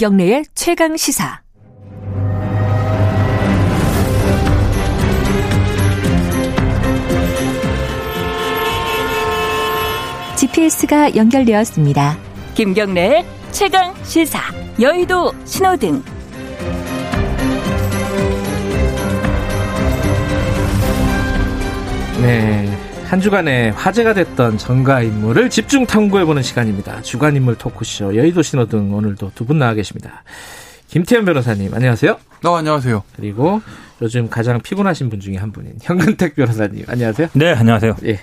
[0.00, 1.42] 김경래의 최강 시사.
[10.38, 12.16] GPS가 연결되었습니다.
[12.54, 14.40] 김경래의 최강 시사.
[14.80, 16.02] 여의도 신호등.
[22.22, 22.69] 네.
[23.10, 27.02] 한 주간에 화제가 됐던 전가 인물을 집중 탐구해보는 시간입니다.
[27.02, 30.22] 주간 인물 토크쇼 여의도 신호등 오늘도 두 분 나와 계십니다.
[30.86, 32.16] 김태현 변호사님 안녕하세요.
[32.44, 33.02] 네, 안녕하세요.
[33.16, 33.62] 그리고
[34.00, 37.28] 요즘 가장 피곤하신 분 중에 한 분인 현근택 변호사님 안녕하세요.
[37.34, 37.96] 네, 안녕하세요.
[38.04, 38.20] 예.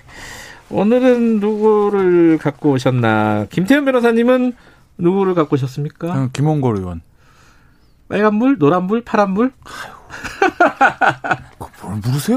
[0.70, 3.48] 오늘은 누구를 갖고 오셨나?
[3.50, 4.54] 김태현 변호사님은
[5.00, 6.08] 누구를 갖고 오셨습니까?
[6.14, 7.02] 저는 김홍걸 의원.
[8.08, 9.52] 빨간불, 노란불, 파란불?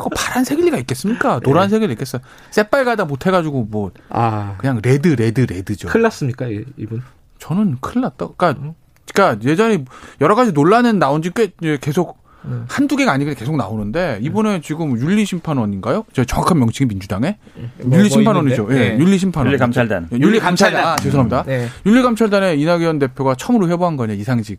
[0.00, 1.40] 그 파란색일 리가 있겠습니까?
[1.42, 2.22] 노란색일 리 있겠어요?
[2.50, 5.88] 새빨가다 못해가지고 뭐 아, 그냥 red red red죠.
[5.88, 7.02] 큰일 났습니까, 이- 이분?
[7.38, 8.28] 저는 큰일 났다.
[8.36, 8.72] 그러니까,
[9.12, 9.84] 그러니까 예전에
[10.20, 12.64] 여러 가지 논란은 나온 지 꽤 계속 음.
[12.70, 16.04] 한두 개가 아니고 계속 나오는데 이번에 지금 윤리심판원인가요?
[16.14, 17.36] 저 정확한 명칭이 민주당의
[17.82, 18.62] 뭐, 윤리심판원이죠.
[18.64, 18.72] 뭐?
[18.74, 18.98] 예, 네.
[18.98, 19.52] 윤리심판원.
[19.52, 20.08] 윤리감찰단.
[20.12, 20.86] 예, 윤리감찰단.
[20.86, 21.42] 아, 죄송합니다.
[21.44, 21.68] 네.
[21.84, 24.58] 윤리감찰단에 이낙연 대표가 처음으로 회부한 거냐 이상직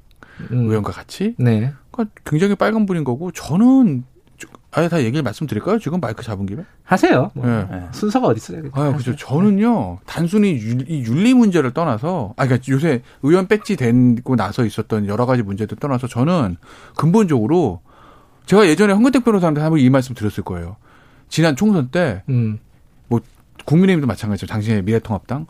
[0.52, 0.70] 음.
[0.70, 1.34] 의원과 같이.
[1.40, 1.74] 네.
[1.92, 4.11] 그러니까 굉장히 빨간 불인 거고 저는 저-
[4.72, 5.80] 아예 다 얘기를 말씀드릴까요?
[5.80, 6.64] 지금 마이크 잡은 김에?
[6.84, 7.32] 하세요.
[7.34, 7.46] 뭐.
[7.48, 7.68] 예.
[7.70, 7.88] 네.
[7.92, 8.64] 순서가 어디 있어요?
[8.74, 9.16] 아, 그죠.
[9.16, 15.08] 저는요, 단순히 윤- 이 윤리 문제를 떠나서, 아, 그러니까 요새 의원 배지 되고 나서 있었던
[15.08, 16.58] 여러 가지 문제들 떠나서 저는
[16.96, 17.82] 근본적으로
[18.46, 20.78] 제가 예전에 황근택 변호사한테 한번 이 말씀 드렸을 거예요.
[21.30, 22.60] 지난 총선 때 음.
[23.66, 24.48] 국민의힘도 마찬가지죠.
[24.48, 25.46] 당신의 미래통합당,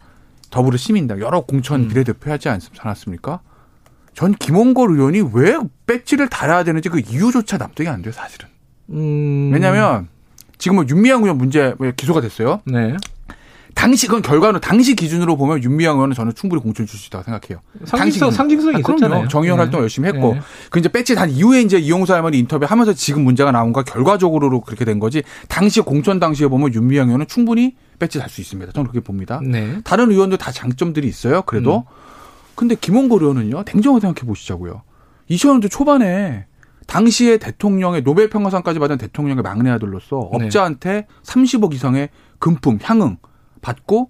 [0.49, 1.87] 더불어 시민당 여러 공천 음.
[1.87, 3.39] 비례대표 하지 않- 않았습니까?
[4.13, 8.49] 전 김홍걸 의원이 왜 배지를 달아야 되는지 그 이유조차 납득이 안 돼요, 사실은.
[8.91, 9.51] 음.
[9.53, 10.07] 왜냐면
[10.57, 12.61] 지금 뭐 윤미향 의원 문제 기소가 됐어요.
[12.65, 12.95] 네.
[13.73, 17.61] 당시 그건 결과는 당시 기준으로 보면 윤미향 의원은 저는 충분히 공천 줄수 있다고 생각해요.
[17.85, 18.79] 상징성, 상징성이 아.
[18.79, 19.27] 있었잖아요.
[19.29, 19.63] 정의원 네.
[19.63, 20.41] 활동 열심히 했고 네.
[20.69, 24.83] 그 이제 배지 단 이후에 이제 이용수 할머니 인터뷰하면서 지금 문제가 나온 거 결과적으로 그렇게
[24.83, 25.23] 된 거지.
[25.47, 28.73] 당시 공천 당시에 보면 윤미향 의원은 충분히 배지 달 수 있습니다.
[28.73, 29.39] 저는 그렇게 봅니다.
[29.41, 29.79] 네.
[29.85, 31.41] 다른 의원들 다 장점들이 있어요.
[31.43, 31.95] 그래도 음.
[32.55, 33.63] 근데 김홍걸 의원은요.
[33.65, 34.83] 냉정하게 생각해 보시자고요.
[35.29, 36.45] 2000년대 초반에
[36.91, 40.45] 당시에 대통령의 노벨 평화상까지 받은 대통령의 막내 아들로서 네.
[40.45, 43.15] 업자한테 30억 이상의 금품, 향응
[43.61, 44.09] 받고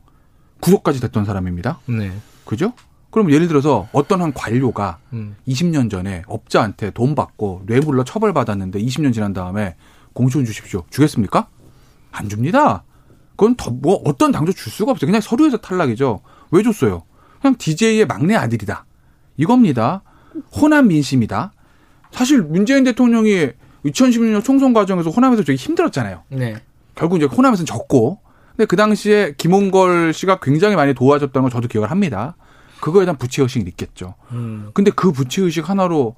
[0.61, 1.79] 구속까지 됐던 사람입니다.
[1.85, 2.11] 네.
[2.43, 2.73] 그죠?
[3.11, 5.35] 그럼 예를 들어서 어떤 한 관료가 음.
[5.47, 9.75] 20년 전에 업자한테 돈 받고 뇌물로 처벌받았는데 20년 지난 다음에
[10.13, 10.83] 공천 주십시오.
[10.89, 11.49] 주겠습니까?
[12.11, 12.83] 안 줍니다.
[13.35, 15.05] 그건 더 뭐 어떤 당조 줄 수가 없어요.
[15.07, 16.21] 그냥 서류에서 탈락이죠.
[16.49, 17.03] 왜 줬어요?
[17.41, 18.85] 그냥 DJ의 막내 아들이다.
[19.37, 20.01] 이겁니다.
[20.59, 21.51] 호남 민심이다.
[22.11, 23.49] 사실 문재인 대통령이
[23.85, 26.23] 2016년 총선 과정에서 호남에서 되게 힘들었잖아요.
[26.29, 26.55] 네.
[26.95, 28.19] 결국 이제 호남에서는 졌고.
[28.51, 32.35] 근데 그 당시에 김홍걸 씨가 굉장히 많이 도와줬다는 걸 저도 기억을 합니다.
[32.81, 34.15] 그거에 대한 부채의식이 있겠죠.
[34.31, 34.69] 음.
[34.73, 36.15] 근데 그 부채의식 하나로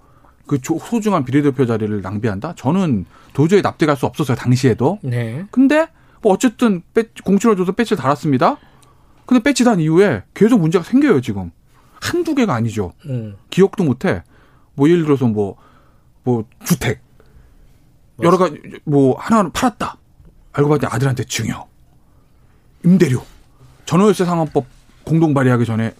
[0.47, 2.53] 그 조- 소중한 비례대표 자리를 낭비한다?
[2.55, 4.99] 저는 도저히 납득할 수 없었어요, 당시에도.
[5.03, 5.45] 네.
[5.51, 5.87] 근데
[6.21, 8.57] 뭐 어쨌든 배- 공천을 줘서 배치를 달았습니다.
[9.25, 11.51] 근데 배치 단 이후에 계속 문제가 생겨요, 지금.
[12.01, 12.91] 한두 개가 아니죠.
[13.05, 13.35] 음.
[13.49, 14.23] 기억도 못 해.
[14.75, 15.55] 뭐 예를 들어서 뭐,
[16.23, 17.01] 뭐 주택.
[18.21, 19.97] 여러 가지, 뭐 하나는 팔았다.
[20.53, 21.67] 알고 봤더니 아들한테 증여.
[22.85, 23.23] 임대료.
[23.85, 24.65] 전월세 상환법
[25.03, 25.93] 공동 발의하기 전에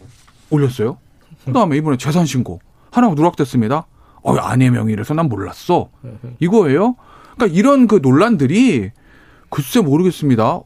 [0.50, 0.98] 올렸어요.
[1.46, 2.60] 그 다음에 이번에 재산 신고.
[2.92, 3.88] 하나가 누락됐습니다.
[4.22, 5.90] 어, 아내 명의라서 난 몰랐어.
[6.40, 6.96] 이거예요.
[7.36, 8.92] 그러니까 이런 그 논란들이
[9.50, 10.62] 글쎄 모르겠습니다.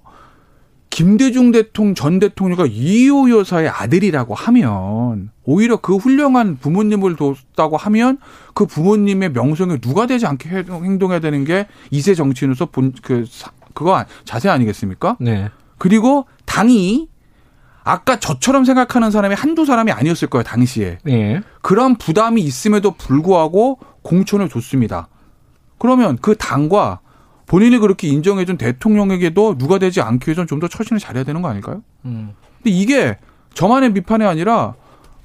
[0.97, 8.17] 김대중 대통령 전 대통령과 이호 여사의 아들이라고 하면 오히려 그 훌륭한 부모님을 뒀다고 하면
[8.55, 13.25] 그 부모님의 명성에 누가 되지 않게 해- 행동해야 되는 게 이세 정치인으로서 본 그
[13.75, 15.17] 그거 자세 아니겠습니까?
[15.19, 15.51] 네.
[15.77, 17.09] 그리고 당이
[17.83, 21.41] 아까 저처럼 생각하는 사람이 한두 사람이 아니었을 거예요 당시에 네.
[21.61, 25.09] 그런 부담이 있음에도 불구하고 공천을 줬습니다.
[25.77, 27.01] 그러면 그 당과
[27.47, 31.81] 본인이 그렇게 인정해준 대통령에게도 누가 되지 않기 위해서는 좀 더 처신을 잘해야 되는 거 아닐까요?
[32.05, 32.33] 음.
[32.57, 33.17] 근데 이게
[33.53, 34.73] 저만의 비판이 아니라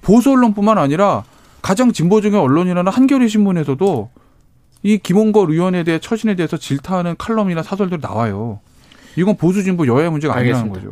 [0.03, 1.25] 보수 언론뿐만 아니라
[1.63, 4.11] 가장 진보적인 언론이라는 한겨레 신문에서도
[4.85, 8.61] 이 김홍걸 의원에 대해 처신에 대해서 질타하는 칼럼이나 사설들이 나와요.
[9.17, 10.71] 이건 보수 진보 여야의 문제가 아니라는.
[10.71, 10.91] 거죠.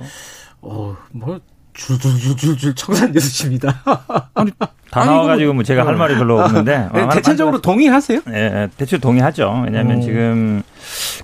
[0.62, 1.41] 어, 뭐
[1.81, 3.82] 줄줄줄줄줄 청산 여수십니다.
[4.91, 8.21] 다 아니, 나와가지고 뭐 제가 할 말이 별로 없는데 어, 네, 대체적으로 동의하세요?
[8.31, 9.62] 예, 예, 대체 동의하죠.
[9.65, 10.00] 왜냐하면 오.
[10.00, 10.62] 지금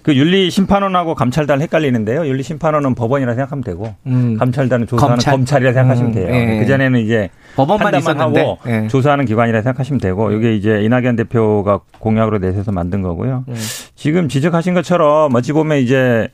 [0.03, 2.27] 그 윤리 심판원하고 감찰단 헷갈리는데요.
[2.27, 4.37] 윤리 심판원은 법원이라 생각하면 되고 음.
[4.39, 5.33] 감찰단은 조사하는 검찰.
[5.33, 5.63] 검찰.
[5.63, 6.29] 이라 생각하시면 음, 돼요.
[6.33, 6.61] 예.
[6.61, 8.41] 그 전에는 이제 법원만 있었는데.
[8.41, 8.87] 하고 예.
[8.89, 13.45] 조사하는 기관이라 생각하시면 되고 이게 이제 이낙연 대표가 공약으로 내세서 만든 거고요.
[13.49, 13.55] 음.
[13.97, 16.29] 지금 지적하신 것처럼 어찌 보면 이제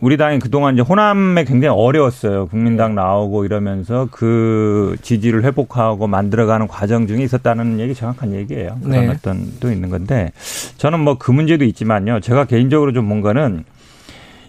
[0.00, 2.46] 우리 당이 그동안 이제 호남에 굉장히 어려웠어요.
[2.48, 8.76] 국민당 나오고 이러면서 그 지지를 회복하고 만들어가는 과정 중에 있었다는 얘기 정확한 얘기예요.
[8.82, 9.08] 그런 네.
[9.08, 10.32] 어떤 또 있는 건데
[10.76, 12.20] 저는 뭐 그 문제도 있지만요.
[12.20, 13.64] 제가 개인적으로 좀 뭔가는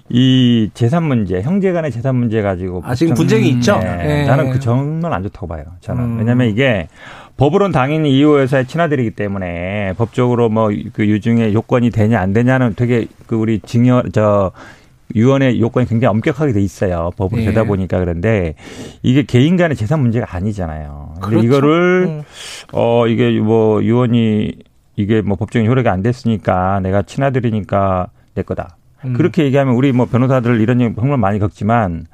[0.09, 3.77] 이 재산 문제, 형제 간의 재산 문제 가지고 아, 지금 좀- 분쟁이 있죠?
[3.80, 3.95] 네.
[3.97, 4.25] 네.
[4.25, 5.63] 나는 그 정말 안 좋다고 봐요.
[5.81, 6.18] 저는 음.
[6.19, 6.88] 왜냐하면 이게
[7.38, 13.06] 법으로는 당연히 이호 여사의 친아들이기 때문에 법적으로 뭐 그 유증의 요건이 되냐 안 되냐는 되게
[13.27, 14.51] 그 우리 증여 저
[15.16, 17.12] 유언의 요건이 굉장히 엄격하게 돼 있어요.
[17.18, 17.46] 법으로 예.
[17.46, 18.56] 되다 보니까 그런데
[19.02, 21.14] 이게 개인 간의 재산 문제가 아니잖아요.
[21.22, 21.48] 근데 그렇죠.
[21.48, 22.24] 이거를 음.
[22.74, 24.54] 어 이게 뭐 유언이
[24.98, 28.78] 이게 뭐 법적인 효력이 안 됐으니까 내가 친아들이니까 내 거다.
[29.06, 29.14] 음.
[29.14, 32.06] 그렇게 얘기하면 우리 뭐 변호사들 이런 얘기 정말 많이 겪지만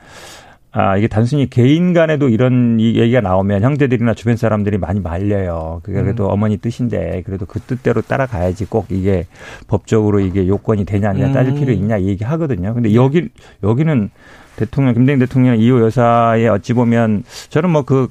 [0.74, 5.82] 아, 이게 단순히 개인 간에도 이런 이 얘기가 나오면 형제들이나 주변 사람들이 많이 말려요.
[5.84, 6.32] 그게 그래도 음.
[6.32, 9.26] 어머니 뜻인데 그래도 그 뜻대로 따라가야지 꼭 이게
[9.68, 11.34] 법적으로 이게 요건이 되냐 아니냐 음.
[11.34, 12.74] 따질 필요 있냐 이 얘기 하거든요.
[12.74, 13.28] 근데 여기,
[13.64, 14.10] 여기는
[14.56, 18.08] 대통령, 김대중 대통령 이호 여사의 어찌 보면 저는 뭐그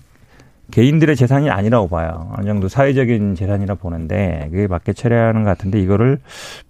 [0.70, 2.32] 개인들의 재산이 아니라고 봐요.
[2.36, 6.18] 어느 정도 사회적인 재산이라 보는데 그게 맞게 처리하는 것 같은데 이거를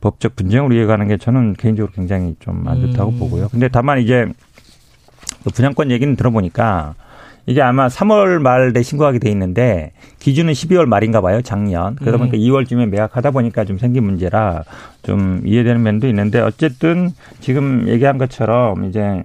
[0.01, 3.19] 법적 분쟁으로 이어가는 게 저는 개인적으로 굉장히 좀 안 좋다고 음.
[3.19, 3.49] 보고요.
[3.49, 4.27] 근데 다만 이제
[5.45, 6.95] 그 분양권 얘기는 들어보니까
[7.47, 11.97] 이게 아마 3월 말에 신고하게 돼 있는데 기준은 12월 말인가 봐요, 작년.
[11.97, 12.41] 그러다 보니까 음.
[12.41, 14.65] 2월쯤에 매각하다 보니까 좀 생긴 문제라
[15.03, 17.11] 좀 이해되는 면도 있는데 어쨌든
[17.41, 19.25] 지금 얘기한 것처럼 이제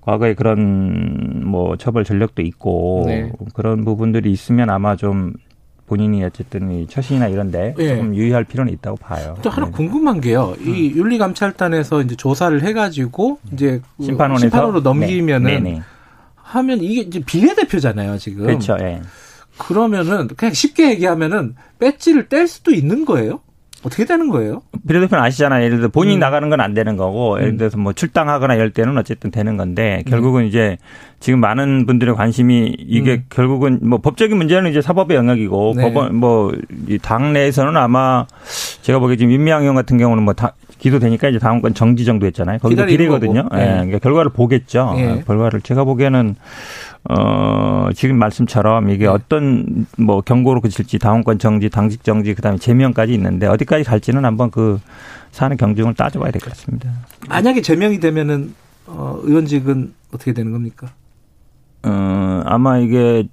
[0.00, 3.30] 과거에 그런 뭐 처벌 전력도 있고 네.
[3.54, 5.32] 그런 부분들이 있으면 아마 좀
[5.86, 7.96] 본인이 어쨌든 이 처신이나 이런데 예.
[7.96, 9.36] 좀 유의할 필요는 있다고 봐요.
[9.42, 9.72] 또 하나 네.
[9.72, 10.54] 궁금한 게요.
[10.60, 15.60] 이 윤리감찰단에서 이제 조사를 해가지고 이제 그 심판원에서 심판으로 넘기면은 네.
[15.60, 15.82] 네네.
[16.36, 18.46] 하면 이게 이제 비례대표잖아요 지금.
[18.46, 18.76] 그렇죠.
[18.80, 19.02] 예.
[19.58, 23.40] 그러면은 그냥 쉽게 얘기하면은 배지를 뗄 수도 있는 거예요?
[23.84, 24.62] 어떻게 되는 거예요?
[24.88, 25.64] 비례대표는 아시잖아요.
[25.64, 26.20] 예를 들어 본인이 음.
[26.20, 30.10] 나가는 건 안 되는 거고, 예를 들어서 뭐 출당하거나 이럴 때는 어쨌든 되는 건데, 음.
[30.10, 30.78] 결국은 이제
[31.20, 33.24] 지금 많은 분들의 관심이 이게 음.
[33.28, 35.82] 결국은 뭐 법적인 문제는 이제 사법의 영역이고, 네.
[35.82, 38.26] 법원 뭐이 당내에서는 아마
[38.82, 42.26] 제가 보기에 지금 윤미향 의원 같은 경우는 뭐 다, 기소되니까 이제 다음 건 정지 정도
[42.26, 42.58] 했잖아요.
[42.58, 43.48] 거기도 비례거든요.
[43.52, 43.56] 예.
[43.56, 43.66] 네.
[43.66, 44.94] 그러니까 결과를 보겠죠.
[44.96, 45.06] 예.
[45.10, 46.36] 어, 결과를 제가 보기에는
[47.10, 48.94] 어, 지금 말씀처럼 네.
[48.94, 54.50] 이게 어떤 뭐 경고로 그칠지 당원권 정지, 당직 정지, 그다음에 제명까지 있는데 어디까지 갈지는 한번
[54.50, 54.80] 그
[55.32, 56.90] 사안의 경중을 따져봐야 될 것 같습니다.
[57.28, 58.54] 만약에 제명이 되면은
[58.86, 60.88] 어, 의원직은 어떻게 되는 겁니까?
[61.82, 63.28] 어, 아마 이게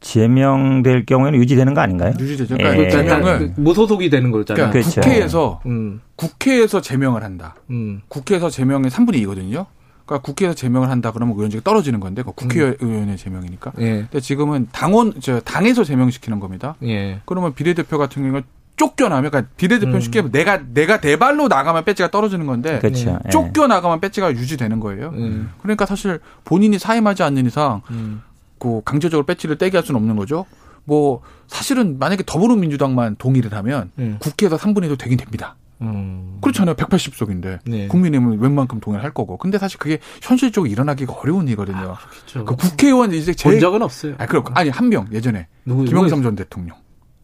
[0.00, 2.12] 제명될 경우에는 유지되는 거 아닌가요?
[2.18, 2.54] 유지되죠.
[2.58, 2.62] 예.
[2.62, 4.70] 그러니까 그러니까 제명을 그 무소속이 되는 거잖아요.
[4.70, 5.00] 그러니까 그렇죠.
[5.00, 7.54] 국회에서 음, 국회에서 제명을 한다.
[7.70, 9.66] 음, 국회에서 제명의 3분의 2거든요.
[10.04, 13.72] 그러니까 국회에서 제명을 한다 그러면 의원직이 떨어지는 건데 그거 국회의원의 제명이니까.
[13.78, 16.74] 예, 근데 지금은 당원 저 당에서 제명시키는 겁니다.
[16.82, 17.20] 예.
[17.24, 18.42] 그러면 비례대표 같은 경우는
[18.76, 19.92] 쫓겨나면 그러니까 비례대표 음.
[19.92, 23.18] 는 쉽게 내가 내가 내 발로 나가면 배지가 떨어지는 건데 그렇죠.
[23.26, 23.30] 예.
[23.30, 25.10] 쫓겨 나가면 배지가 유지되는 거예요.
[25.10, 28.22] 음, 그러니까 사실 본인이 사임하지 않는 이상 음,
[28.58, 30.46] 그 강제적으로 배지를 떼게 할 수는 없는 거죠.
[30.84, 34.16] 뭐 사실은 만약에 더불어민주당만 동의를 하면 음.
[34.18, 35.56] 국회에서 3분의 1도 되긴 됩니다.
[35.82, 36.38] 음.
[36.40, 36.74] 그렇잖아요.
[36.76, 37.86] 180석인데 네.
[37.88, 39.36] 국민의힘은 웬만큼 동의를 할 거고.
[39.36, 41.96] 근데 사실 그게 현실적으로 일어나기가 어려운 일이거든요.
[42.10, 42.44] 그렇죠.
[42.44, 44.14] 그 국회의원 이제 본 제일 적은 없어요.
[44.18, 46.76] 아 그럼 아니 한 명 예전에 누구 김영삼 전 대통령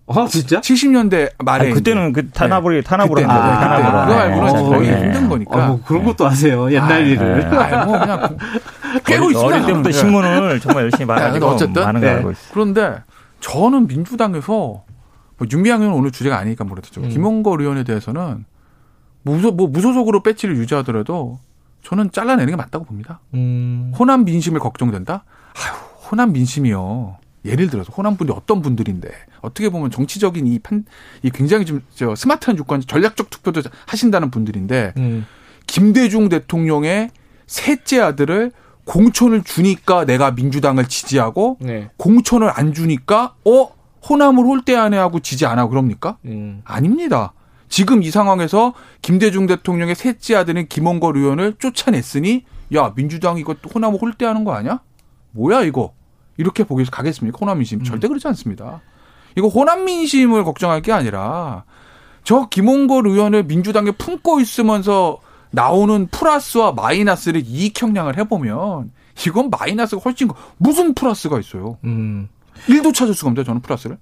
[0.06, 0.58] 어, 진짜?
[0.62, 3.42] 70년대 말에 아니, 그때는 그 탄압을 탄압으로 그때는 한.
[3.42, 4.06] 아, 탄압으로.
[4.06, 4.18] 그거 예.
[4.22, 5.02] 알고는 어, 거의 예.
[5.02, 5.62] 힘든 거니까.
[5.64, 6.72] 아, 뭐 그런 것도 아세요.
[6.72, 7.54] 옛날 아, 일을.
[7.54, 7.98] 아, 뭐
[9.04, 9.40] 그냥 어릴- 있습니다.
[9.40, 9.92] 어릴 때부터 예.
[9.92, 12.06] 신문을 정말 열심히 근데 어쨌든, 많은 네.
[12.06, 12.50] 걸 알고 있어요.
[12.54, 12.94] 그런데
[13.40, 14.82] 저는 민주당에서
[15.38, 17.00] 뭐 윤미향 의원 오늘 주제가 아니니까 모르겠죠.
[17.00, 17.08] 음.
[17.08, 18.44] 김원걸 의원에 대해서는
[19.22, 21.38] 무소 뭐 무소속으로 배치를 유지하더라도
[21.82, 23.20] 저는 잘라내는 게 맞다고 봅니다.
[23.34, 25.24] 음, 호남 민심을 걱정된다?
[25.54, 25.72] 아유,
[26.10, 27.16] 호남 민심이요.
[27.44, 30.84] 예를 들어서 호남 분이 어떤 분들인데 어떻게 보면 정치적인 이 판,
[31.22, 35.24] 이 굉장히 좀 저 스마트한 주권, 전략적 투표도 하신다는 분들인데 음,
[35.66, 37.10] 김대중 대통령의
[37.46, 38.50] 셋째 아들을
[38.84, 41.90] 공천을 주니까 내가 민주당을 지지하고 네.
[41.96, 43.70] 공천을 안 주니까 어
[44.08, 46.16] 호남을 홀대하네하고 지지 안 하고 그럽니까?
[46.24, 47.32] 음, 아닙니다.
[47.68, 48.72] 지금 이 상황에서
[49.02, 54.80] 김대중 대통령의 셋째 아들인 김원걸 의원을 쫓아냈으니 야 민주당이 이거 호남을 홀대하는 거 아니야?
[55.32, 55.92] 뭐야 이거?
[56.38, 57.36] 이렇게 보기 가겠습니까?
[57.40, 58.80] 호남 민심 절대 그렇지 않습니다.
[59.36, 61.64] 이거 호남 민심을 걱정할 게 아니라
[62.24, 65.18] 저 김원걸 의원을 민주당에 품고 있으면서
[65.50, 68.92] 나오는 플러스와 마이너스를 이익 형량을 해보면
[69.26, 71.78] 이건 마이너스가 훨씬 무슨 플러스가 있어요?
[71.84, 72.28] 음.
[72.66, 73.98] 1도 찾을 수가 없는데 저는 플러스를.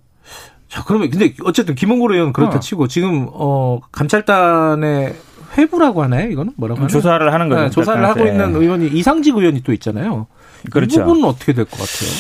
[0.68, 2.60] 자, 그러면 근데 어쨌든 김홍걸 의원 은 그렇다 어.
[2.60, 5.14] 치고 지금 어 감찰단의
[5.56, 6.28] 회부라고 하나요?
[6.30, 6.88] 이거는 뭐라고 하나요?
[6.88, 7.62] 조사를 하는 거죠.
[7.62, 8.30] 네, 조사를 하고 예.
[8.32, 10.26] 있는 의원이 이상직 의원이 또 있잖아요.
[10.70, 11.00] 그렇죠.
[11.00, 12.10] 이 부분은 어떻게 될 것 같아요?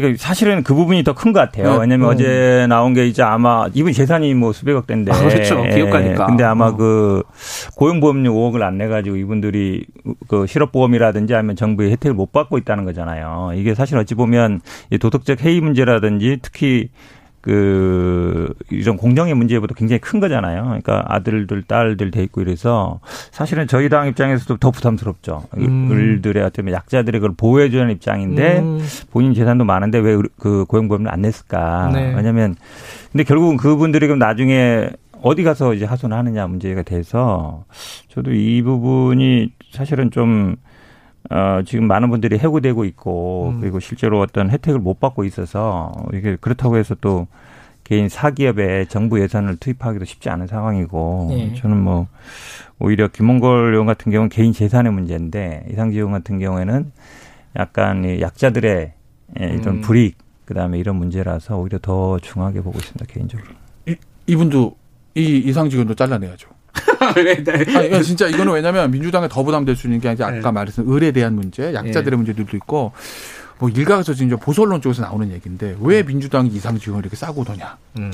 [0.00, 1.72] 그러니까 사실은 그 부분이 더 큰 것 같아요.
[1.74, 1.78] 네.
[1.80, 2.14] 왜냐면 음.
[2.14, 5.12] 어제 나온 게 이제 아마 이분 재산이 뭐 수백억 대인데.
[5.12, 5.62] 아, 그렇죠.
[5.62, 6.26] 기업가니까.
[6.26, 6.76] 근데 아마 어.
[6.76, 7.22] 그
[7.76, 9.86] 고용보험료 5억을 안 내가지고 이분들이
[10.28, 13.52] 그 실업보험이라든지 아니면 정부의 혜택을 못 받고 있다는 거잖아요.
[13.54, 14.60] 이게 사실 어찌 보면
[14.90, 16.88] 이 도덕적 해이 문제라든지 특히
[17.44, 20.64] 그 이런 공정의 문제보다 굉장히 큰 거잖아요.
[20.64, 23.00] 그러니까 아들들, 딸들 돼 있고 이래서
[23.32, 25.44] 사실은 저희 당 입장에서도 더 부담스럽죠.
[25.58, 25.90] 음.
[25.90, 28.80] 을들의 어떤 약자들의 그걸 보호해 주는 입장인데 음.
[29.10, 31.90] 본인 재산도 많은데 왜 그 고용보험을 안 냈을까?
[31.92, 32.14] 네.
[32.14, 32.54] 왜냐하면
[33.12, 34.88] 근데 결국은 그분들이 그럼 나중에
[35.22, 37.64] 어디 가서 이제 하소연하느냐 문제가 돼서
[38.08, 40.56] 저도 이 부분이 사실은 좀
[41.30, 43.60] 어, 지금 많은 분들이 해고되고 있고 음.
[43.60, 47.26] 그리고 실제로 어떤 혜택을 못 받고 있어서 이게 그렇다고 해서 또
[47.82, 51.54] 개인 사기업에 정부 예산을 투입하기도 쉽지 않은 상황이고 예.
[51.54, 52.08] 저는 뭐
[52.78, 56.92] 오히려 김홍걸 의원 같은 경우는 개인 재산의 문제인데 이상지 의원 같은 경우에는
[57.56, 58.92] 약간 이 약자들의
[59.40, 59.80] 예, 이런 음.
[59.82, 60.16] 불이익
[60.46, 63.48] 그다음에 이런 문제라서 오히려 더 중하게 보고 있습니다 개인적으로.
[63.86, 64.76] 이, 이분도
[65.14, 66.53] 이 이상직원도 잘라내야죠.
[67.12, 67.76] 네, 네.
[67.94, 70.50] 아니, 진짜 이거는 왜냐면 민주당에 더 부담될 수 있는 게 이제 아까 네.
[70.50, 72.92] 말했던 을에 대한 문제, 약자들의 문제들도 있고
[73.58, 77.76] 뭐 일각에서 지금 보수 언론 쪽에서 나오는 얘기인데 왜 민주당이 이상직원을 이렇게 싸고 도냐?
[77.98, 78.12] 음.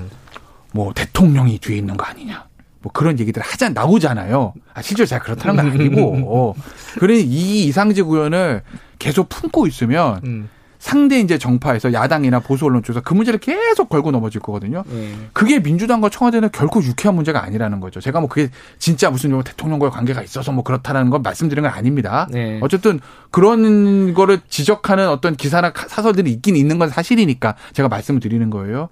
[0.72, 2.44] 뭐 대통령이 뒤에 있는 거 아니냐?
[2.82, 4.54] 뭐 그런 얘기들 하자 나오잖아요.
[4.72, 6.56] 아, 실제로 제가 그렇다는 건 아니고.
[6.98, 8.62] 그러니 이 이상직 의원을
[8.98, 10.48] 계속 품고 있으면 음.
[10.80, 14.82] 상대 이제 정파에서 야당이나 보수 언론 쪽에서 그 문제를 계속 걸고 넘어질 거거든요.
[14.90, 15.12] 예.
[15.34, 18.00] 그게 민주당과 청와대는 결코 유쾌한 문제가 아니라는 거죠.
[18.00, 22.26] 제가 뭐 그게 진짜 무슨 뭐 대통령과의 관계가 있어서 뭐 그렇다라는 건 말씀드리는 건 아닙니다.
[22.30, 22.58] 네.
[22.62, 22.98] 어쨌든
[23.30, 28.88] 그런 거를 지적하는 어떤 기사나 사설들이 있긴 있는 건 사실이니까 제가 말씀을 드리는 거예요.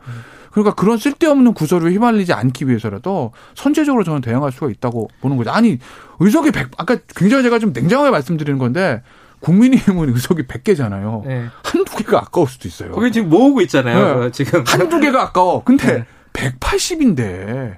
[0.51, 5.51] 그러니까 그런 쓸데없는 구설에 휘말리지 않기 위해서라도 선제적으로 저는 대응할 수가 있다고 보는 거죠.
[5.51, 5.79] 아니
[6.21, 9.03] 의석이 100 아까 굉장히 제가 좀 냉정하게 말씀드리는 건데
[9.41, 11.27] 국민의힘은 의석이 100개잖아요.
[11.27, 11.47] 네.
[11.63, 12.93] 한두 개가 아까울 수도 있어요.
[12.93, 14.15] 거기 지금 모으고 있잖아요.
[14.15, 14.21] 네.
[14.21, 15.63] 그 지금 한두 개가 아까워.
[15.65, 16.07] 근데 네.
[16.33, 17.77] 180인데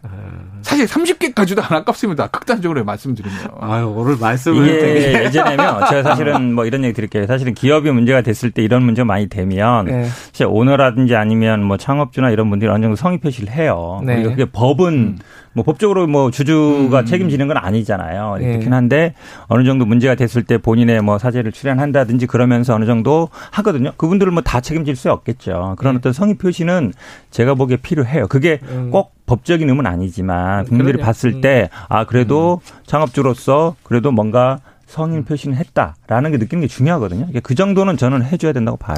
[0.62, 2.26] 사실 30개까지도 안 아깝습니다.
[2.26, 3.38] 극단적으로 말씀드리면.
[3.60, 7.26] 아유 오늘 말씀을 되게 이게 예전에면 제가 사실은 뭐 이런 얘기 드릴게요.
[7.26, 10.04] 사실은 기업이 문제가 됐을 때 이런 문제가 많이 되면 네.
[10.04, 14.02] 사실 오너라든지 아니면 뭐 창업주나 이런 분들이 어느 정도 성의 표시를 해요.
[14.04, 14.16] 네.
[14.16, 15.18] 그리고 그게 법은
[15.52, 18.36] 뭐 법적으로 뭐 주주가 책임지는 건 아니잖아요.
[18.38, 18.46] 네.
[18.46, 19.14] 그렇긴 한데
[19.46, 23.92] 어느 정도 문제가 됐을 때 본인의 뭐 사죄를 출연한다든지 그러면서 어느 정도 하거든요.
[23.96, 25.76] 그분들을 뭐 다 책임질 수 없겠죠.
[25.78, 26.92] 그런 어떤 성의 표시는
[27.30, 28.26] 제가 보기에 필요해요.
[28.26, 28.90] 그게 음.
[28.90, 31.06] 꼭 법적인 의무는 아니지만 국민들이 그럼요.
[31.06, 31.40] 봤을 음.
[31.40, 37.28] 때아 그래도 창업주로서 그래도 뭔가 성인 표시는 했다라는 게 느끼는 게 중요하거든요.
[37.42, 38.96] 그 정도는 저는 해줘야 된다고 봐요.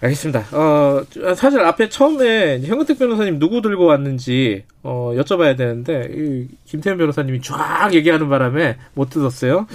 [0.00, 0.44] 알겠습니다.
[0.52, 1.02] 어,
[1.34, 7.90] 사실 앞에 처음에 현근택 변호사님 누구 들고 왔는지 어, 여쭤봐야 되는데 이 김태현 변호사님이 쫙
[7.92, 9.66] 얘기하는 바람에 못 들었어요.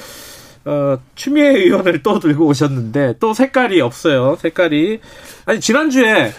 [0.65, 4.35] 어, 추미애 의원을 또 들고 오셨는데 또 색깔이 없어요.
[4.35, 4.99] 색깔이
[5.45, 6.31] 아니 지난주에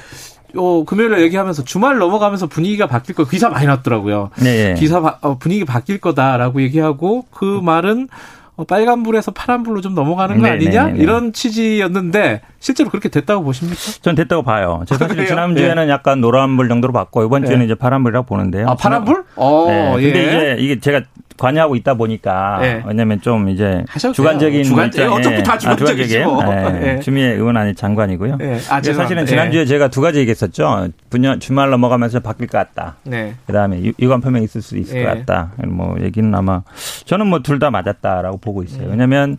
[0.57, 4.31] 요 금요일에 얘기하면서 주말 넘어가면서 분위기가 바뀔 거 기사 많이 났더라고요.
[4.43, 4.75] 네.
[4.75, 8.09] 기사 바- 어, 분위기 바뀔 거다라고 얘기하고 그 말은
[8.57, 11.03] 어, 빨간불에서 파란불로 좀 넘어가는 거 네, 아니냐 네, 네.
[11.03, 13.81] 이런 취지였는데 실제로 그렇게 됐다고 보십니까?
[14.03, 14.83] 전 됐다고 봐요.
[14.87, 15.27] 제가 사실?
[15.27, 17.65] 지난주에는 약간 노란불 정도로 봤고 이번 주에는 네.
[17.65, 18.69] 이제 파란불이라고 보는데요.
[18.69, 19.25] 아 파란불?
[19.37, 19.93] 어, 네.
[20.03, 20.23] 근데 예.
[20.29, 21.01] 이제 이게 제가
[21.43, 22.83] 관여하고 있다 보니까 네.
[22.87, 23.85] 왜냐면 좀 이제
[24.15, 24.63] 주관적인.
[24.63, 26.25] 주관- 입장에- 어차피 다 아, 주관적이지 주관적이에요?
[26.31, 26.71] 뭐.
[26.73, 26.95] 네.
[26.97, 27.01] 예.
[27.01, 28.39] 추미애 의원 아니 장관이고요.
[28.41, 28.59] 예.
[28.71, 28.81] 아.
[28.81, 30.89] 사실은 지난주에 제가 두 가지 얘기했었죠.
[31.11, 32.95] 분야 주말 넘어가면서 바뀔 것 같다.
[33.05, 33.35] 네.
[33.47, 35.05] 그다음에 유- 유관 표명이 있을 수 있을 예.
[35.05, 35.51] 것 같다.
[35.67, 36.63] 뭐 얘기는 아마
[37.07, 38.89] 저는 뭐 둘 다 맞았다라고 보고 있어요.
[38.89, 39.37] 왜냐하면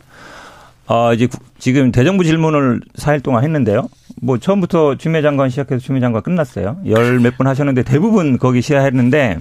[0.87, 3.87] 어 이제 구- 지금 대정부 질문을 4일 동안 했는데요.
[4.21, 6.77] 뭐 처음부터 추미애 장관 시작해서 추미애 장관 끝났어요.
[6.85, 9.37] 열 몇 분 하셨는데 대부분 거기 시작했는데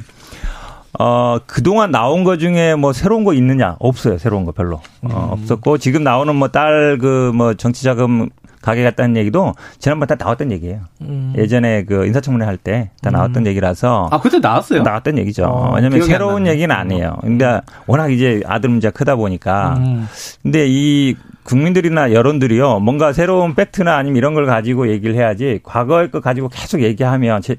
[0.99, 3.77] 어 그동안 나온 거 중에 뭐 새로운 거 있느냐?
[3.79, 4.19] 없어요.
[4.19, 4.81] 새로운 거 별로.
[5.03, 8.29] 어, 없었고 지금 나오는 뭐 딸 그 뭐 정치 자금
[8.61, 10.81] 가게 갔다는 얘기도 지난번 다 나왔던 얘기예요.
[11.01, 11.33] 음.
[11.37, 14.83] 예전에 그 인사청문회 할 때 다 나왔던 얘기라서 아 그때 나왔어요.
[14.83, 15.45] 나왔던 얘기죠.
[15.47, 16.47] 어, 안 새로운.
[16.47, 17.17] 얘기는 아니에요.
[17.23, 19.77] 근데 워낙 이제 아들 문제가 크다 보니까.
[19.79, 20.07] 음.
[20.43, 26.21] 근데 이 국민들이나 여론들이요, 뭔가 새로운 팩트나 아니면 이런 걸 가지고 얘기를 해야지 과거의 거
[26.21, 27.57] 가지고 계속 얘기하면 제,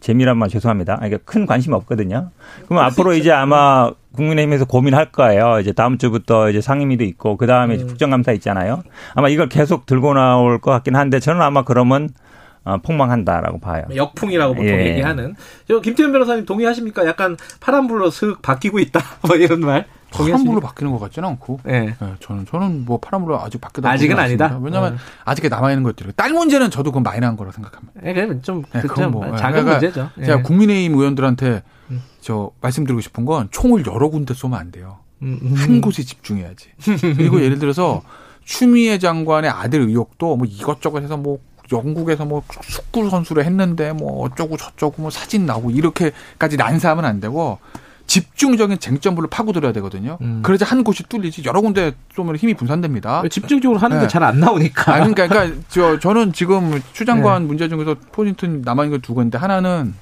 [0.00, 0.96] 재미란 말 죄송합니다.
[0.96, 2.30] 그러니까 큰 관심 없거든요.
[2.64, 5.60] 그러면 앞으로 이제 아마 국민의힘에서 고민할 거예요.
[5.60, 7.86] 이제 다음 주부터 이제 상임위도 있고 그 다음에 음.
[7.86, 8.82] 국정감사 있잖아요.
[9.14, 12.08] 아마 이걸 계속 들고 나올 것 같긴 한데 저는 아마 그러면
[12.64, 13.84] 어, 폭망한다라고 봐요.
[13.94, 14.90] 역풍이라고 보통 예.
[14.90, 15.34] 얘기하는.
[15.66, 17.06] 저 김태현 변호사님 동의하십니까?
[17.06, 19.00] 약간 파란불로 슥 바뀌고 있다.
[19.26, 19.86] 뭐 이런 말.
[20.12, 21.60] 파란불로 바뀌는 것 같지는 않고.
[21.68, 21.70] 예.
[21.70, 24.18] 네, 저는 저는 뭐 파란불로 아직 바뀌다 아직은.
[24.18, 24.58] 아니다?
[24.60, 24.96] 왜냐하면 어.
[25.24, 28.00] 아직에 남아 있는 것들이 딸 문제는 저도 그건 마이너한 거라고 생각합니다.
[28.04, 30.10] 예, 그러면 좀 네, 그좀 그건 뭐, 작은 그러니까 문제죠.
[30.18, 30.24] 예.
[30.26, 32.02] 제가 국민의힘 의원들한테 음.
[32.20, 34.98] 저 말씀드리고 싶은 건 총을 여러 군데 쏘면 안 돼요.
[35.22, 35.54] 음, 음.
[35.54, 36.70] 한 곳에 집중해야지.
[37.16, 38.02] 그리고 예를 들어서
[38.44, 41.38] 추미애 장관의 아들 의혹도 뭐 이것저것 해서 뭐
[41.72, 47.58] 영국에서 뭐 축구 선수를 했는데 뭐 어쩌고 저쩌고 뭐 사진 나오고 이렇게까지 난사하면 안 되고
[48.06, 50.18] 집중적인 쟁점부를 파고들어야 되거든요.
[50.20, 50.40] 음.
[50.42, 53.22] 그래야지 한 곳이 뚫리지 여러 군데 쏘면 힘이 분산됩니다.
[53.30, 54.08] 집중적으로 하는데 네.
[54.08, 54.92] 잘안 나오니까.
[54.92, 59.38] 아, 그러니까, 그러니까 저 저는 지금 추장관 문제 중에서 포인트 남아 있는 거 두 건데
[59.38, 59.94] 하나는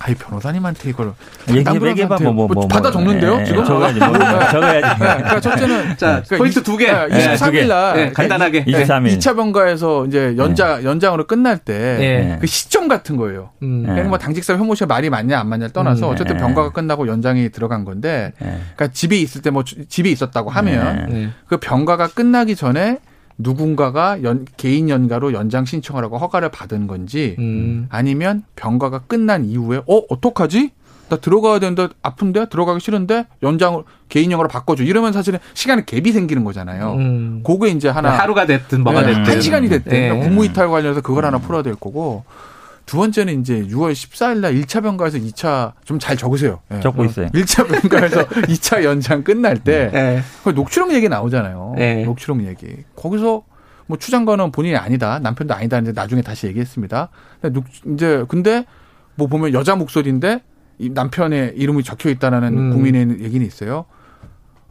[0.00, 1.14] 아이 변호사님한테 이걸
[1.48, 4.88] 얘기 얘기해봐 변호사한테 뭐뭐 뭐, 받아 적는데요 예, 지금 적어야지 뭐, 적어야지.
[4.88, 6.92] 네, 그러니까 첫째는 자, 포인트 두 개.
[6.92, 8.64] 네, 네, 23일 날 네, 간단하게.
[8.66, 9.16] 23일.
[9.18, 12.38] 2차 병가에서 이제 연장 연장으로 끝날 때 네.
[12.40, 13.50] 그 시점 같은 거예요.
[13.62, 13.84] 음.
[13.86, 14.02] 네.
[14.02, 16.42] 뭐 당직사 혐오 씨가 말이 맞냐 안 맞냐를 떠나서 음, 어쨌든 네.
[16.42, 18.46] 병가가 끝나고 연장이 들어간 건데 예.
[18.76, 21.30] 그러니까 집에 있을 때 뭐 집에 있었다고 하면 네.
[21.46, 22.98] 그 병가가 끝나기 전에
[23.38, 27.86] 누군가가 연, 개인 연가로 연장 신청을 하고 허가를 받은 건지 음.
[27.90, 30.70] 아니면 병가가 끝난 이후에 어 어떡하지?
[31.08, 36.94] 나 들어가야 되는데 아픈데 들어가기 싫은데 연장을 개인형으로 바꿔줘 이러면 사실은 시간에 갭이 생기는 거잖아요.
[36.94, 37.42] 음.
[37.44, 39.32] 그게 이제 하나 하루가 됐든 뭐가 네, 됐든.
[39.32, 39.90] 한 시간이 됐대.
[39.90, 40.08] 네.
[40.08, 42.24] 그러니까 국무이탈 관련해서 그걸 하나 풀어야 될 거고
[42.86, 46.60] 두 번째는 이제 6월 14일 날 1차 병가에서 2차 좀 잘 적으세요.
[46.72, 46.80] 예.
[46.80, 47.28] 적고 있어요.
[47.28, 50.20] 1차 병가에서 2차 연장 끝날 때 네.
[50.42, 51.74] 그 녹취록 얘기 나오잖아요.
[51.78, 52.04] 네.
[52.04, 52.76] 녹취록 얘기.
[52.94, 53.42] 거기서
[53.86, 57.08] 뭐 추장관은 본인이 아니다, 남편도 아니다 했는데 나중에 다시 얘기했습니다.
[57.94, 58.64] 이제 근데
[59.14, 60.42] 뭐 보면 여자 목소리인데
[60.78, 62.70] 이 남편의 이름이 적혀 있다라는 음.
[62.70, 63.86] 국민의 얘기는 있어요.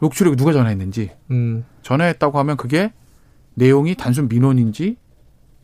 [0.00, 1.64] 녹취록이 누가 전화했는지 음.
[1.82, 2.92] 전화했다고 하면 그게
[3.54, 4.96] 내용이 단순 민원인지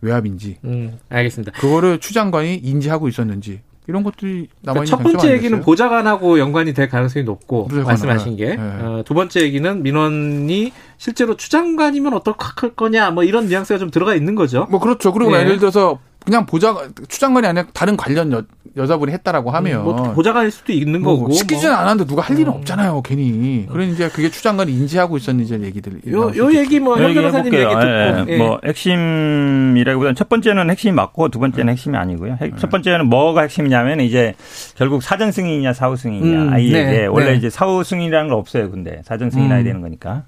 [0.01, 0.99] 외압인지 음.
[1.09, 1.53] 알겠습니다.
[1.53, 6.89] 그거를 추장관이 인지하고 있었는지 이런 것들이 남아 그러니까 있는 첫 번째 얘기는 보좌관하고 연관이 될
[6.89, 8.45] 가능성이 높고 보좌관, 말씀하신 네.
[8.45, 8.63] 게 네.
[8.63, 12.35] 어, 두 번째 얘기는 민원이 실제로 추장관이면 어떨
[12.77, 14.67] 거냐 뭐 이런 뉘앙스가 좀 들어가 있는 거죠.
[14.71, 15.13] 뭐 그렇죠.
[15.13, 15.41] 그리고 예.
[15.41, 16.77] 예를 들어서 그냥 보좌
[17.09, 18.43] 추장관이 아니라 다른 관련 여,
[18.77, 21.33] 여자분이 했다라고 하면 뭐 보좌관일 수도 있는 뭐 거고.
[21.33, 21.81] 시키지는 뭐.
[21.83, 22.59] 않았는데 누가 할 일은 음.
[22.59, 23.67] 없잖아요, 괜히.
[23.69, 26.01] 그러니 이제 그게 추장관이 인지하고 있었는지 얘기들.
[26.13, 27.81] 요, 요 얘기 뭐, 현 변호사님 얘기 듣고.
[27.87, 28.37] 예, 예.
[28.37, 32.37] 뭐 핵심이라기보다는 첫 번째는 핵심이 맞고 두 번째는 핵심이 아니고요.
[32.41, 34.35] 핵- 첫 번째는 뭐가 핵심이냐면 이제
[34.77, 36.43] 결국 사전 승인이냐 사후 승인이냐.
[36.43, 37.37] 음, 아예 네, 예, 원래 네.
[37.37, 38.71] 이제 사후 승인이라는 거 없어요.
[38.71, 39.65] 근데 사전 승인해야 음.
[39.65, 40.25] 되는 거니까.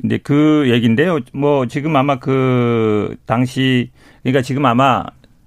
[0.00, 1.18] 근데 그 얘기인데요.
[1.32, 3.90] 뭐 지금 아마 그 당시
[4.22, 5.04] 그러니까 지금 아마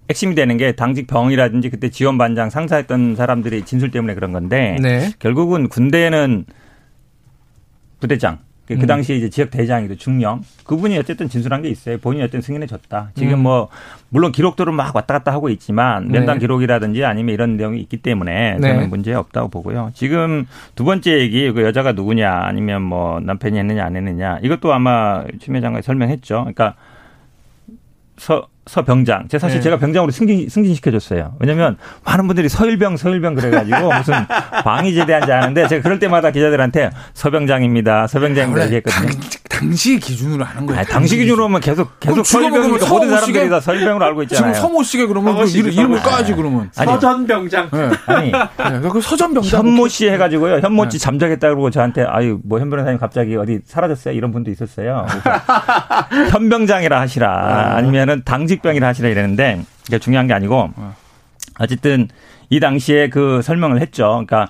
[0.10, 5.12] 핵심이 되는 게 당직 병이라든지 그때 지원 반장 상사했던 사람들이 진술 때문에 그런 건데 네.
[5.20, 6.46] 결국은 군대는
[8.00, 8.88] 부대장 그 음.
[8.88, 12.00] 당시에 이제 지역 대장이도 중령 그분이 어쨌든 진술한 게 있어요.
[12.00, 13.12] 본인이 어떤 승인해 줬다.
[13.14, 13.44] 지금 음.
[13.44, 13.70] 뭐
[14.10, 16.42] 물론 기록들은 막 왔다 갔다 하고 있지만 면담 네.
[16.42, 18.74] 기록이라든지 아니면 이런 내용이 있기 때문에 네.
[18.74, 19.92] 저는 문제 없다고 보고요.
[19.94, 25.24] 지금 두 번째 얘기 그 여자가 누구냐 아니면 뭐 남편이 했느냐 안 했느냐 이것도 아마
[25.40, 26.40] 추미애 장관이 설명했죠.
[26.40, 26.76] 그러니까
[28.18, 29.28] 서 서 병장.
[29.28, 29.64] 제가 사실 네.
[29.64, 31.36] 제가 병장으로 승진, 승진시켜줬어요.
[31.40, 34.14] 왜냐면 많은 분들이 서일병, 서일병 그래가지고 무슨
[34.66, 38.08] 방위제 대한지 아는데 제가 그럴 때마다 기자들한테 서병장입니다.
[38.08, 38.66] 서병장입니다.
[38.66, 39.08] 얘기했거든요.
[39.12, 40.80] 당, 당시 기준으로 하는 거예요.
[40.80, 44.54] 아니, 당시 기준으로 하면 계속, 계속 서일병이니까 모든 사람들이 씨가- 다 서일병으로 알고 지금 있잖아요.
[44.62, 46.04] 서모 씨가 그러면 그 씨, 이름, 이름을 씨.
[46.04, 46.72] 까야지 그러면.
[46.76, 47.70] 아니, 서전병장.
[47.72, 47.90] 네.
[48.08, 48.90] 아니, 네.
[48.92, 49.60] 그 서전병장.
[49.60, 50.58] 현모 씨 해가지고요.
[50.62, 51.04] 현모 씨 네.
[51.04, 55.06] 잠적했다 그러고 저한테 아유 뭐현 변호사님 갑자기 어디 사라졌어요 이런 분도 있었어요.
[56.32, 60.72] 현병장이라 하시라 아니면은 당직 병이라 하시라 이랬는데 그게 중요한 게 아니고
[61.60, 62.08] 어쨌든
[62.50, 64.24] 이 당시에 그 설명을 했죠.
[64.26, 64.48] 그러니까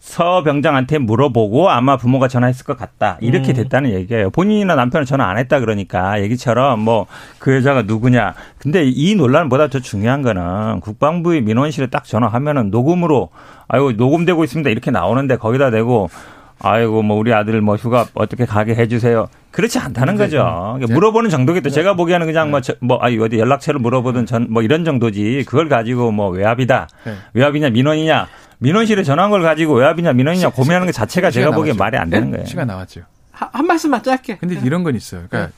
[0.00, 3.18] 서병장한테 물어보고 아마 부모가 전화했을 것 같다.
[3.20, 3.54] 이렇게 음.
[3.54, 4.30] 됐다는 얘기예요.
[4.30, 7.06] 본인이나 남편은 전화 안 했다 그러니까 얘기처럼 뭐
[7.38, 8.34] 그 여자가 누구냐.
[8.58, 13.30] 근데 이 논란보다 더 중요한 거는 국방부의 민원실에 딱 전화하면은 녹음으로
[13.68, 14.70] 아이고 녹음되고 있습니다.
[14.70, 16.10] 이렇게 나오는데 거기다 대고
[16.62, 19.28] 아이고 뭐 우리 아들 뭐 휴가 어떻게 가게 해주세요.
[19.50, 20.78] 그렇지 않다는 네, 거죠.
[20.86, 20.92] 네.
[20.92, 21.70] 물어보는 정도겠죠.
[21.70, 25.44] 제가 보기에는 그냥 뭐, 저, 뭐, 아니, 어디 연락처를 물어보든 전, 뭐 이런 정도지.
[25.46, 26.88] 그걸 가지고 뭐 외압이다.
[27.04, 27.14] 네.
[27.34, 28.28] 외압이냐 민원이냐.
[28.58, 31.74] 민원실에 전화한 걸 가지고 외압이냐 민원이냐 시- 고민하는 게 자체가 제가 나왔죠.
[31.76, 32.44] 말이 안 되는 거예요.
[32.46, 33.00] 시간 나왔죠.
[33.32, 34.36] 한, 한 말씀만 짧게.
[34.36, 35.22] 근데 이런 건 있어요.
[35.30, 35.52] 그러니까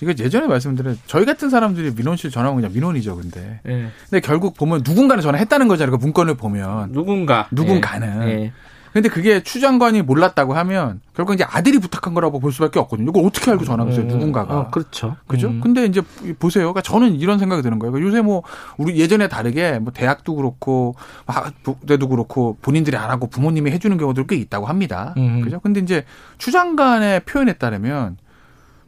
[0.00, 3.60] 이거 예전에 말씀드린 저희 같은 사람들이 민원실 전화하면 그냥 민원이죠, 근데.
[3.68, 3.88] 예.
[4.08, 5.96] 근데 결국 보면 누군가는 전화했다는 거잖아요.
[5.96, 6.92] 그 문건을 보면.
[6.92, 7.48] 누군가.
[7.50, 8.52] 누군가는.
[8.94, 9.00] 예.
[9.00, 13.10] 근데 그게 추 장관이 몰랐다고 하면 결국 이제 아들이 부탁한 거라고 볼 수밖에 없거든요.
[13.10, 14.58] 이걸 어떻게 알고 전화하겠어요, 음, 누군가가.
[14.58, 15.16] 어, 그렇죠.
[15.26, 15.48] 그죠?
[15.48, 15.60] 음.
[15.60, 16.00] 근데 이제
[16.38, 16.64] 보세요.
[16.64, 17.92] 그러니까 저는 이런 생각이 드는 거예요.
[17.92, 18.42] 그러니까 요새 뭐
[18.76, 20.94] 우리 예전에 다르게 뭐 대학도 그렇고
[21.26, 25.14] 학부대도 그렇고 본인들이 안 하고 부모님이 해주는 경우들 꽤 있다고 합니다.
[25.16, 25.40] 음.
[25.42, 25.60] 그죠?
[25.60, 26.04] 근데 이제
[26.38, 28.16] 추 장관의 표현에 따르면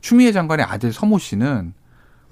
[0.01, 1.75] 추미애 장관의 아들 서모 씨는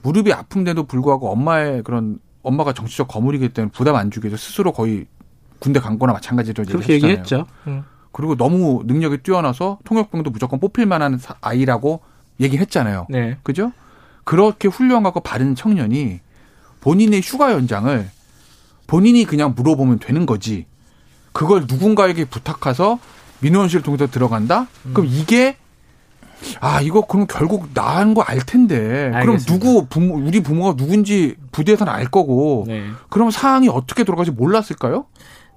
[0.03, 5.07] 무릎이 아픈데도 불구하고 엄마의 그런 엄마가 정치적 거물이기 때문에 부담 안 주기 위해서 스스로 거의
[5.65, 7.11] 군대 간 거나 마찬가지로 그렇게 얘기했잖아요.
[7.13, 7.47] 얘기했죠.
[7.69, 7.85] 음.
[8.13, 12.03] 그리고 너무 능력이 뛰어나서 통역병도 무조건 뽑힐 만한 사- 아이라고
[12.39, 13.07] 얘기를 했잖아요.
[13.09, 13.39] 네.
[13.43, 13.73] 그죠?
[14.25, 16.21] 그렇게 훌륭하고 바른 청년이
[16.83, 18.11] 본인의 휴가 연장을
[18.87, 20.67] 본인이 그냥 물어보면 되는 거지.
[21.33, 22.99] 그걸 누군가에게 부탁해서
[23.41, 24.67] 민원실 통해서 들어간다?
[24.93, 25.57] 그럼 이게
[26.61, 28.77] 아 이거 그럼 결국 나은 거알 텐데
[29.11, 29.53] 그럼 알겠습니다.
[29.53, 32.85] 누구 부모 우리 부모가 누군지 부대에서는 알 거고 네.
[33.09, 35.07] 그럼 사항이 어떻게 돌아가지 몰랐을까요?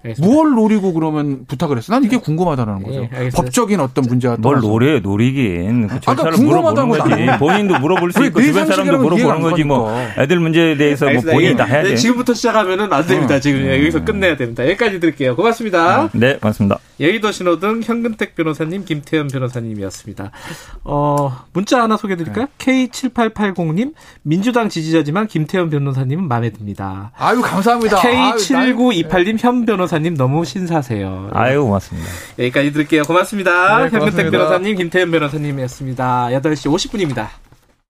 [0.07, 0.33] 알겠습니다.
[0.33, 1.93] 무엇 노리고 그러면 부탁을 했어?
[1.93, 3.07] 난 이게 궁금하다는 거죠.
[3.19, 3.29] 예.
[3.29, 4.59] 법적인 어떤 문제가 뭘.
[4.59, 7.09] 노래 노리긴 그 아까 절차를 물어보는 궁금하다고 거지.
[7.25, 7.37] 나는.
[7.39, 9.93] 본인도 물어볼 수왜 있고 내 주변 사람도 물어보는 거지 뭐.
[10.17, 11.33] 애들 문제에 대해서 뭐 알겠습니다.
[11.35, 11.89] 본인이 다 해야지.
[11.91, 13.35] 네, 지금부터 시작하면은 안 됩니다.
[13.35, 13.39] 어.
[13.39, 14.63] 지금 여기서 끝내야 됩니다.
[14.65, 15.35] 여기까지 드릴게요.
[15.35, 16.09] 고맙습니다.
[16.13, 16.79] 네, 맞습니다.
[16.99, 20.31] 여의도 신호등 현근택 변호사님, 김태현 변호사님이었습니다.
[20.83, 22.47] 어, 문자 하나 소개해 드릴까요?
[22.57, 27.11] K7880님, 민주당 지지자지만 김태현 변호사님은 마음에 듭니다.
[27.17, 27.97] 아유 감사합니다.
[28.03, 31.29] 아유, 날- K7928님, 현 변호사님 너무 신사세요.
[31.33, 32.09] 아유, 고맙습니다.
[32.39, 33.03] 여기까지 드릴게요.
[33.03, 33.51] 고맙습니다.
[33.51, 34.37] 네, 현근택 고맙습니다.
[34.37, 36.27] 변호사님, 김태현 변호사님이었습니다.
[36.31, 37.27] 8시 50분입니다.